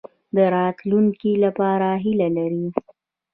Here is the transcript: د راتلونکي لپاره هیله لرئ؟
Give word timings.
د 0.35 0.37
راتلونکي 0.55 1.31
لپاره 1.45 1.87
هیله 2.03 2.27
لرئ؟ 2.37 2.65